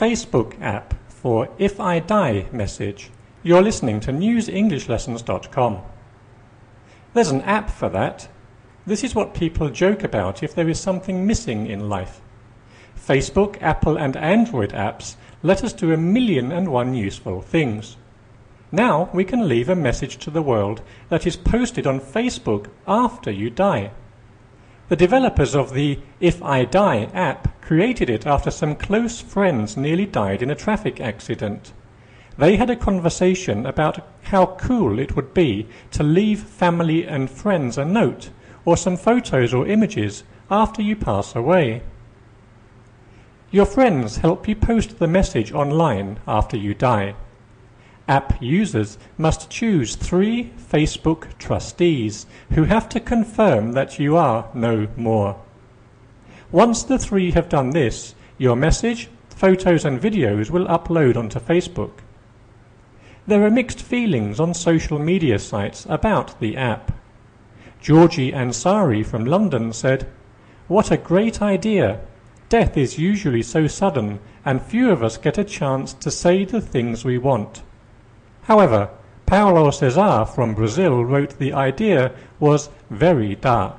[0.00, 3.10] Facebook app for If I Die message.
[3.42, 5.82] You're listening to newsenglish.lessons.com.
[7.12, 8.26] There's an app for that.
[8.86, 12.22] This is what people joke about if there is something missing in life.
[12.96, 17.98] Facebook, Apple, and Android apps let us do a million and one useful things.
[18.72, 20.80] Now we can leave a message to the world
[21.10, 23.90] that is posted on Facebook after you die.
[24.90, 30.04] The developers of the If I Die app created it after some close friends nearly
[30.04, 31.72] died in a traffic accident.
[32.36, 37.78] They had a conversation about how cool it would be to leave family and friends
[37.78, 38.30] a note
[38.64, 41.82] or some photos or images after you pass away.
[43.52, 47.14] Your friends help you post the message online after you die.
[48.10, 54.88] App users must choose three Facebook trustees who have to confirm that you are no
[54.96, 55.40] more.
[56.50, 62.00] Once the three have done this, your message, photos and videos will upload onto Facebook.
[63.28, 66.90] There are mixed feelings on social media sites about the app.
[67.80, 70.08] Georgie Ansari from London said,
[70.66, 72.00] What a great idea!
[72.48, 76.60] Death is usually so sudden, and few of us get a chance to say the
[76.60, 77.62] things we want.
[78.50, 78.88] However,
[79.26, 83.76] Paulo Cesar from Brazil wrote the idea was very dark.